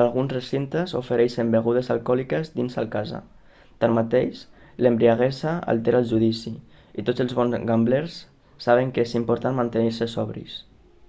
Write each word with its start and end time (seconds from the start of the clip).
alguns 0.00 0.32
recintes 0.34 0.92
ofereixen 0.98 1.48
begudes 1.54 1.88
alcohòliques 1.94 2.50
dins 2.58 2.76
al 2.82 2.88
casa 2.92 3.20
tanmateix 3.86 4.44
l'embriaguesa 4.86 5.56
altera 5.74 6.04
el 6.04 6.08
judici 6.12 6.54
i 7.04 7.08
tots 7.10 7.26
els 7.26 7.36
bons 7.40 7.60
gamblers 7.72 8.22
saben 8.68 8.94
que 8.98 9.08
és 9.10 9.18
important 9.22 9.60
mantenir-se 9.64 10.10
sobris 10.18 10.56